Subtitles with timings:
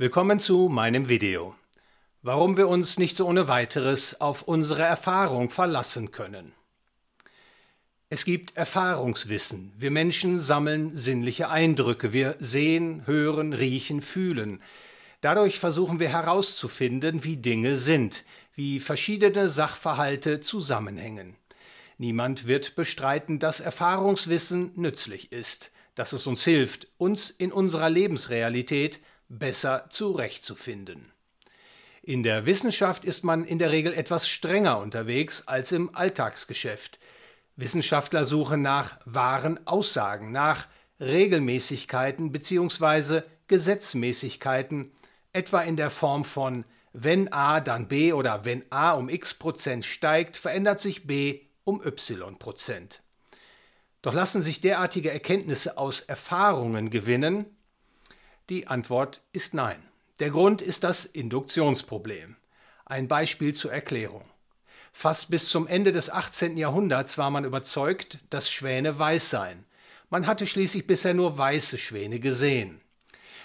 [0.00, 1.54] Willkommen zu meinem Video.
[2.22, 6.54] Warum wir uns nicht so ohne weiteres auf unsere Erfahrung verlassen können.
[8.08, 9.74] Es gibt Erfahrungswissen.
[9.76, 12.14] Wir Menschen sammeln sinnliche Eindrücke.
[12.14, 14.62] Wir sehen, hören, riechen, fühlen.
[15.20, 18.24] Dadurch versuchen wir herauszufinden, wie Dinge sind,
[18.54, 21.36] wie verschiedene Sachverhalte zusammenhängen.
[21.98, 29.00] Niemand wird bestreiten, dass Erfahrungswissen nützlich ist, dass es uns hilft, uns in unserer Lebensrealität
[29.30, 31.10] besser zurechtzufinden.
[32.02, 36.98] In der Wissenschaft ist man in der Regel etwas strenger unterwegs als im Alltagsgeschäft.
[37.56, 40.66] Wissenschaftler suchen nach wahren Aussagen, nach
[40.98, 43.22] Regelmäßigkeiten bzw.
[43.48, 44.92] Gesetzmäßigkeiten,
[45.32, 49.84] etwa in der Form von wenn A dann B oder wenn A um x Prozent
[49.84, 53.02] steigt, verändert sich B um y Prozent.
[54.02, 57.46] Doch lassen sich derartige Erkenntnisse aus Erfahrungen gewinnen,
[58.50, 59.80] die Antwort ist nein.
[60.18, 62.36] Der Grund ist das Induktionsproblem.
[62.84, 64.24] Ein Beispiel zur Erklärung.
[64.92, 66.56] Fast bis zum Ende des 18.
[66.56, 69.64] Jahrhunderts war man überzeugt, dass Schwäne weiß seien.
[70.10, 72.80] Man hatte schließlich bisher nur weiße Schwäne gesehen.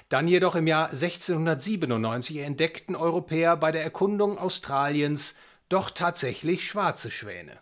[0.10, 5.36] Dann jedoch im Jahr 1697 entdeckten Europäer bei der Erkundung Australiens
[5.70, 7.60] doch tatsächlich schwarze Schwäne.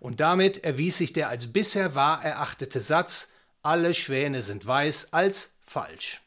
[0.00, 3.28] Und damit erwies sich der als bisher wahr erachtete Satz,
[3.62, 6.22] alle Schwäne sind weiß, als falsch.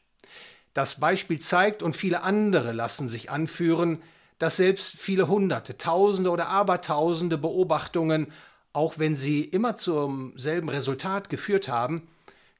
[0.74, 4.02] Das Beispiel zeigt, und viele andere lassen sich anführen,
[4.38, 8.32] dass selbst viele Hunderte, Tausende oder Abertausende Beobachtungen,
[8.72, 12.08] auch wenn sie immer zum selben Resultat geführt haben,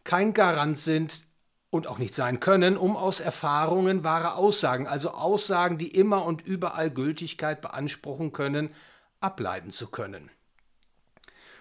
[0.04, 1.24] kein Garant sind
[1.70, 6.42] und auch nicht sein können, um aus Erfahrungen wahre Aussagen, also Aussagen, die immer und
[6.42, 8.74] überall Gültigkeit beanspruchen können,
[9.20, 10.30] ableiten zu können.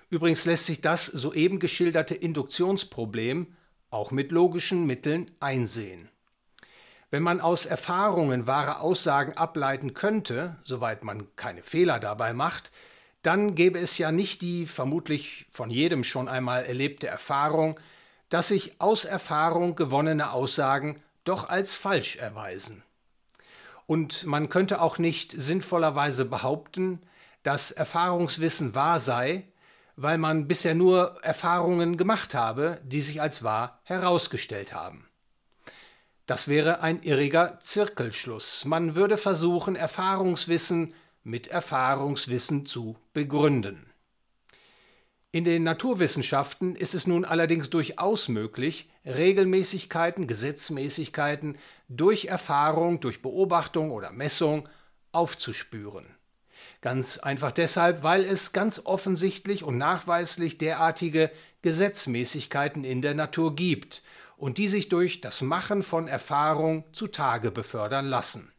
[0.10, 3.56] Übrigens lässt sich das soeben geschilderte Induktionsproblem
[3.90, 6.11] auch mit logischen Mitteln einsehen.
[7.12, 12.72] Wenn man aus Erfahrungen wahre Aussagen ableiten könnte, soweit man keine Fehler dabei macht,
[13.22, 17.78] dann gäbe es ja nicht die vermutlich von jedem schon einmal erlebte Erfahrung,
[18.30, 22.82] dass sich aus Erfahrung gewonnene Aussagen doch als falsch erweisen.
[23.88, 27.02] Und man könnte auch nicht sinnvollerweise behaupten,
[27.44, 29.44] dass Erfahrungswissen wahr sei,
[29.98, 35.11] weil man bisher nur Erfahrungen gemacht habe, die sich als wahr herausgestellt haben.
[36.32, 38.64] Das wäre ein irriger Zirkelschluss.
[38.64, 40.94] Man würde versuchen, Erfahrungswissen
[41.26, 43.86] mit Erfahrungswissen zu begründen.
[45.34, 51.58] In den Naturwissenschaften ist es nun allerdings durchaus möglich, Regelmäßigkeiten, Gesetzmäßigkeiten
[51.90, 54.70] durch Erfahrung, durch Beobachtung oder Messung
[55.12, 56.06] aufzuspüren.
[56.80, 61.30] Ganz einfach deshalb, weil es ganz offensichtlich und nachweislich derartige
[61.62, 64.02] Gesetzmäßigkeiten in der Natur gibt
[64.42, 68.52] und die sich durch das Machen von Erfahrung zutage befördern lassen.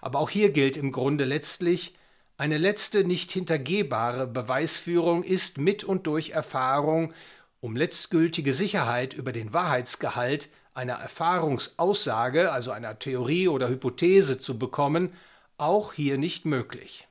[0.00, 1.96] Aber auch hier gilt im Grunde letztlich,
[2.36, 7.12] eine letzte nicht hintergehbare Beweisführung ist mit und durch Erfahrung,
[7.58, 15.12] um letztgültige Sicherheit über den Wahrheitsgehalt einer Erfahrungsaussage, also einer Theorie oder Hypothese zu bekommen,
[15.56, 17.08] auch hier nicht möglich.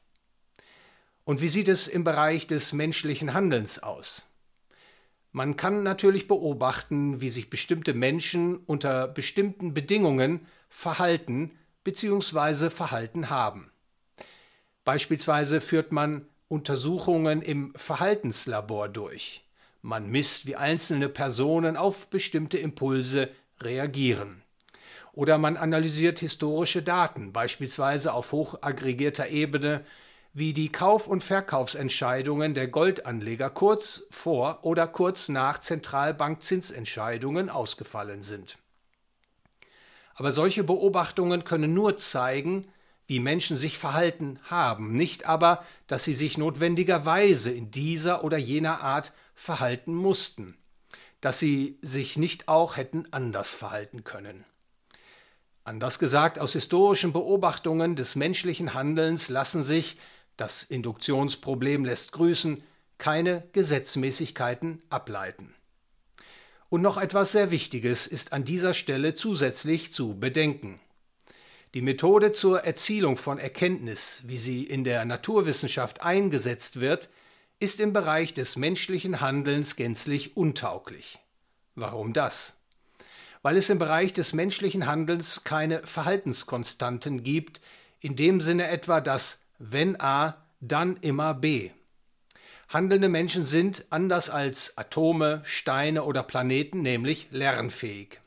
[1.26, 4.24] Und wie sieht es im Bereich des menschlichen Handelns aus?
[5.38, 11.52] Man kann natürlich beobachten, wie sich bestimmte Menschen unter bestimmten Bedingungen verhalten
[11.84, 12.72] bzw.
[12.72, 13.70] verhalten haben.
[14.84, 19.46] Beispielsweise führt man Untersuchungen im Verhaltenslabor durch.
[19.84, 23.30] Man misst, wie einzelne Personen auf bestimmte Impulse
[23.62, 24.42] reagieren.
[25.14, 29.86] Oder man analysiert historische Daten, beispielsweise auf hochaggregierter Ebene
[30.34, 38.58] wie die Kauf- und Verkaufsentscheidungen der Goldanleger kurz vor oder kurz nach Zentralbankzinsentscheidungen ausgefallen sind.
[40.16, 42.68] Aber solche Beobachtungen können nur zeigen,
[43.08, 48.82] wie Menschen sich verhalten haben, nicht aber, dass sie sich notwendigerweise in dieser oder jener
[48.82, 50.58] Art verhalten mussten,
[51.22, 54.44] dass sie sich nicht auch hätten anders verhalten können.
[55.64, 59.98] Anders gesagt, aus historischen Beobachtungen des menschlichen Handelns lassen sich
[60.38, 62.64] das Induktionsproblem lässt grüßen,
[62.98, 65.54] keine Gesetzmäßigkeiten ableiten.
[66.70, 70.80] Und noch etwas sehr Wichtiges ist an dieser Stelle zusätzlich zu bedenken.
[71.74, 77.10] Die Methode zur Erzielung von Erkenntnis, wie sie in der Naturwissenschaft eingesetzt wird,
[77.60, 81.20] ist im Bereich des menschlichen Handelns gänzlich untauglich.
[81.76, 82.56] Warum das?
[83.42, 87.62] Weil es im Bereich des menschlichen Handelns keine Verhaltenskonstanten gibt,
[88.00, 91.72] in dem Sinne etwa, dass wenn A, dann immer B.
[92.70, 98.20] Handelnde Menschen sind, anders als Atome, Steine oder Planeten, nämlich lernfähig.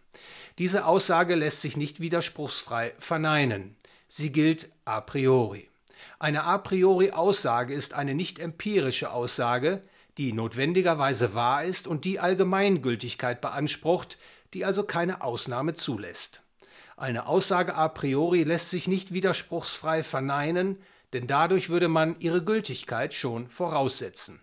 [0.58, 3.76] Diese Aussage lässt sich nicht widerspruchsfrei verneinen.
[4.08, 5.68] Sie gilt a priori.
[6.18, 9.82] Eine a priori Aussage ist eine nicht empirische Aussage,
[10.18, 14.18] die notwendigerweise wahr ist und die Allgemeingültigkeit beansprucht,
[14.52, 16.42] die also keine Ausnahme zulässt.
[16.96, 20.76] Eine Aussage a priori lässt sich nicht widerspruchsfrei verneinen,
[21.12, 24.40] denn dadurch würde man ihre Gültigkeit schon voraussetzen.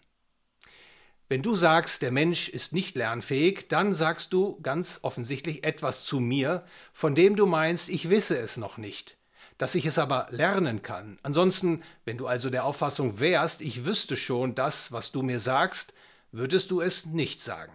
[1.30, 6.20] Wenn du sagst, der Mensch ist nicht lernfähig, dann sagst du ganz offensichtlich etwas zu
[6.20, 9.18] mir, von dem du meinst, ich wisse es noch nicht
[9.58, 11.18] dass ich es aber lernen kann.
[11.24, 15.94] Ansonsten, wenn du also der Auffassung wärst, ich wüsste schon das, was du mir sagst,
[16.32, 17.74] würdest du es nicht sagen.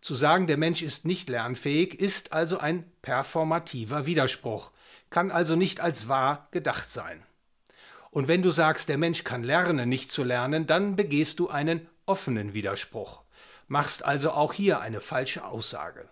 [0.00, 4.70] Zu sagen, der Mensch ist nicht lernfähig, ist also ein performativer Widerspruch,
[5.10, 7.24] kann also nicht als wahr gedacht sein.
[8.18, 11.86] Und wenn du sagst, der Mensch kann lernen, nicht zu lernen, dann begehst du einen
[12.04, 13.22] offenen Widerspruch,
[13.68, 16.08] machst also auch hier eine falsche Aussage.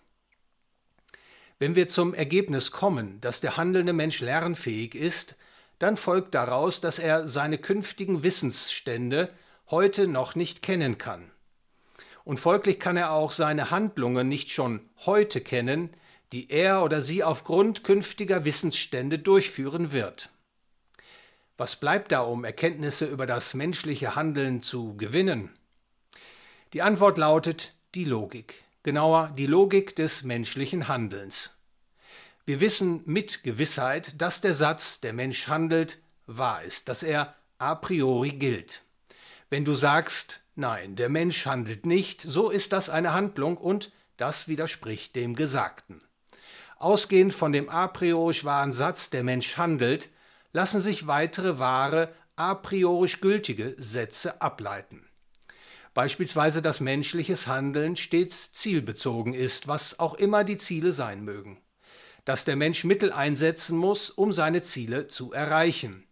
[1.58, 5.35] Wenn wir zum Ergebnis kommen, dass der handelnde Mensch lernfähig ist,
[5.81, 9.29] dann folgt daraus, dass er seine künftigen Wissensstände
[9.69, 11.32] heute noch nicht kennen kann.
[12.23, 15.91] Und folglich kann er auch seine Handlungen nicht schon heute kennen,
[16.31, 20.31] die er oder sie aufgrund künftiger Wissensstände durchführen wird.
[21.56, 25.50] Was bleibt da, um Erkenntnisse über das menschliche Handeln zu gewinnen?
[26.73, 31.58] Die Antwort lautet die Logik genauer die Logik des menschlichen Handelns.
[32.44, 37.75] Wir wissen mit Gewissheit, dass der Satz, der Mensch handelt, wahr ist, dass er a
[37.75, 38.82] priori gilt.
[39.50, 44.47] Wenn du sagst, nein, der Mensch handelt nicht, so ist das eine Handlung und das
[44.47, 46.00] widerspricht dem Gesagten.
[46.79, 50.11] Ausgehend von dem a priori wahren Satz, der Mensch handelt,
[50.53, 55.07] lassen sich weitere wahre, a priori gültige Sätze ableiten.
[55.95, 61.59] Beispielsweise, dass menschliches Handeln stets zielbezogen ist, was auch immer die Ziele sein mögen.
[62.27, 66.07] Dass der Mensch Mittel einsetzen muss, um seine Ziele zu erreichen.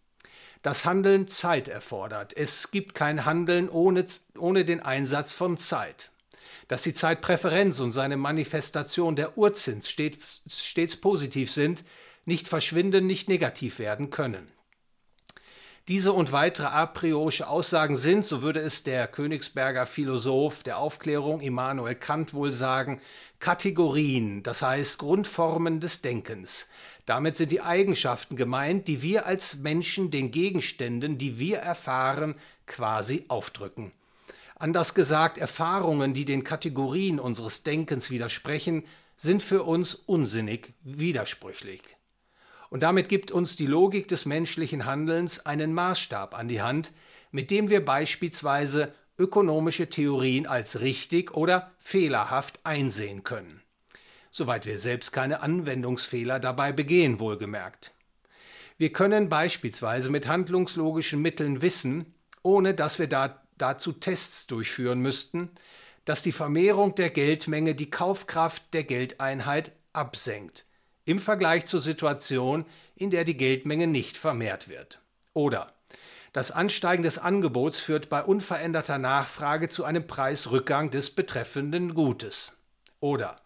[0.63, 2.35] Das Handeln Zeit erfordert.
[2.35, 4.03] Es gibt kein Handeln ohne,
[4.35, 6.09] ohne den Einsatz von Zeit.
[6.67, 11.83] Dass die Zeitpräferenz und seine Manifestation der Urzins stets, stets positiv sind,
[12.25, 14.51] nicht verschwinden, nicht negativ werden können.
[15.87, 21.41] Diese und weitere a priorische Aussagen sind, so würde es der Königsberger Philosoph der Aufklärung
[21.41, 22.99] Immanuel Kant wohl sagen,
[23.37, 26.67] Kategorien, das heißt Grundformen des Denkens.
[27.05, 32.33] Damit sind die Eigenschaften gemeint, die wir als Menschen den Gegenständen, die wir erfahren,
[32.65, 33.91] quasi aufdrücken.
[34.55, 38.85] Anders gesagt, Erfahrungen, die den Kategorien unseres Denkens widersprechen,
[39.17, 41.81] sind für uns unsinnig widersprüchlich.
[42.75, 46.91] Und damit gibt uns die Logik des menschlichen Handelns einen Maßstab an die Hand,
[47.31, 53.61] mit dem wir beispielsweise ökonomische Theorien als richtig oder fehlerhaft einsehen können.
[54.29, 57.93] Soweit wir selbst keine Anwendungsfehler dabei begehen, wohlgemerkt.
[58.77, 62.13] Wir können beispielsweise mit handlungslogischen Mitteln wissen,
[62.43, 65.49] ohne dass wir da, dazu Tests durchführen müssten,
[66.03, 70.64] dass die Vermehrung der Geldmenge die Kaufkraft der Geldeinheit absenkt,
[71.05, 72.65] im Vergleich zur Situation,
[72.95, 74.99] in der die Geldmenge nicht vermehrt wird.
[75.33, 75.73] Oder
[76.33, 82.57] das Ansteigen des Angebots führt bei unveränderter Nachfrage zu einem Preisrückgang des betreffenden Gutes.
[82.99, 83.39] Oder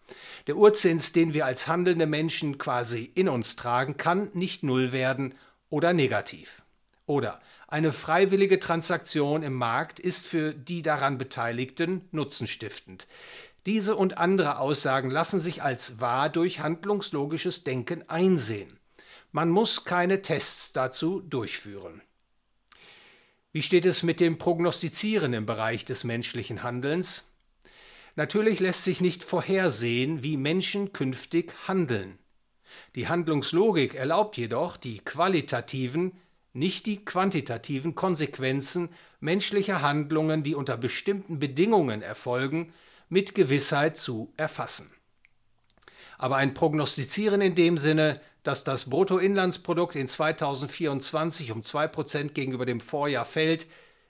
[0.46, 5.34] der Urzins, den wir als handelnde Menschen quasi in uns tragen, kann nicht null werden
[5.68, 6.62] oder negativ.
[7.06, 13.06] Oder eine freiwillige Transaktion im Markt ist für die daran Beteiligten nutzenstiftend.
[13.66, 18.78] Diese und andere Aussagen lassen sich als wahr durch handlungslogisches Denken einsehen.
[19.32, 22.00] Man muss keine Tests dazu durchführen.
[23.52, 27.26] Wie steht es mit dem Prognostizieren im Bereich des menschlichen Handelns?
[28.16, 32.18] Natürlich lässt sich nicht vorhersehen, wie Menschen künftig handeln.
[32.94, 36.12] Die Handlungslogik erlaubt jedoch die qualitativen,
[36.52, 38.88] nicht die quantitativen Konsequenzen
[39.20, 42.72] menschlicher Handlungen, die unter bestimmten Bedingungen erfolgen,
[43.10, 44.90] mit Gewissheit zu erfassen.
[46.16, 52.80] Aber ein Prognostizieren in dem Sinne, dass das Bruttoinlandsprodukt in 2024 um 2% gegenüber dem
[52.80, 53.66] Vorjahr fällt,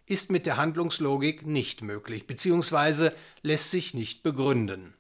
[0.07, 3.11] ist mit der Handlungslogik nicht möglich bzw.
[3.43, 4.95] lässt sich nicht begründen.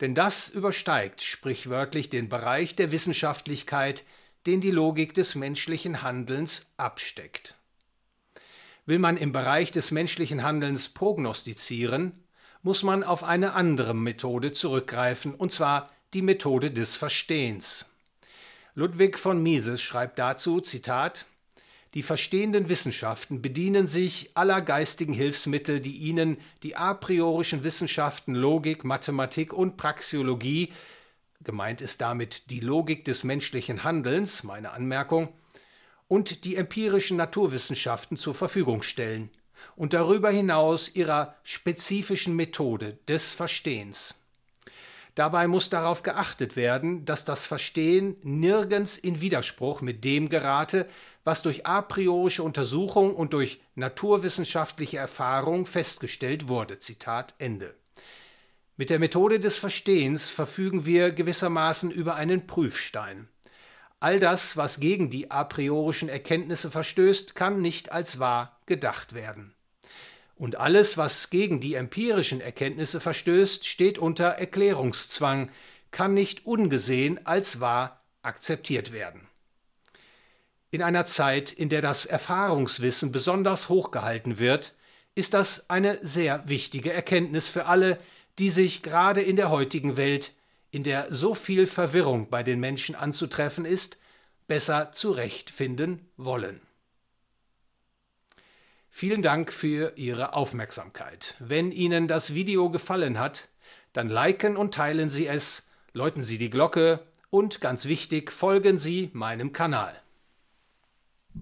[0.00, 4.04] Denn das übersteigt sprichwörtlich den Bereich der Wissenschaftlichkeit,
[4.46, 7.56] den die Logik des menschlichen Handelns absteckt.
[8.86, 12.24] Will man im Bereich des menschlichen Handelns prognostizieren,
[12.62, 17.86] muss man auf eine andere Methode zurückgreifen, und zwar die Methode des Verstehens.
[18.74, 21.26] Ludwig von Mises schreibt dazu, Zitat,
[21.94, 28.84] die verstehenden Wissenschaften bedienen sich aller geistigen Hilfsmittel, die ihnen die a priorischen Wissenschaften Logik,
[28.84, 30.72] Mathematik und Praxiologie
[31.42, 35.28] gemeint ist damit die Logik des menschlichen Handelns, meine Anmerkung,
[36.08, 39.30] und die empirischen Naturwissenschaften zur Verfügung stellen
[39.76, 44.14] und darüber hinaus ihrer spezifischen Methode des Verstehens.
[45.14, 50.86] Dabei muss darauf geachtet werden, dass das Verstehen nirgends in Widerspruch mit dem gerate,
[51.24, 56.78] was durch a priorische Untersuchung und durch naturwissenschaftliche Erfahrung festgestellt wurde.
[56.78, 57.74] Zitat Ende.
[58.76, 63.28] Mit der Methode des Verstehens verfügen wir gewissermaßen über einen Prüfstein.
[63.98, 69.52] All das, was gegen die a priorischen Erkenntnisse verstößt, kann nicht als wahr gedacht werden.
[70.36, 75.50] Und alles, was gegen die empirischen Erkenntnisse verstößt, steht unter Erklärungszwang,
[75.90, 79.26] kann nicht ungesehen als wahr akzeptiert werden.
[80.70, 84.72] In einer Zeit, in der das Erfahrungswissen besonders hochgehalten wird,
[85.16, 87.98] ist das eine sehr wichtige Erkenntnis für alle,
[88.38, 90.32] die sich gerade in der heutigen Welt,
[90.70, 93.98] in der so viel Verwirrung bei den Menschen anzutreffen ist,
[94.46, 96.60] besser zurechtfinden wollen.
[98.92, 101.36] Vielen Dank für Ihre Aufmerksamkeit.
[101.38, 103.48] Wenn Ihnen das Video gefallen hat,
[103.92, 109.10] dann liken und teilen Sie es, läuten Sie die Glocke und ganz wichtig, folgen Sie
[109.12, 109.94] meinem Kanal.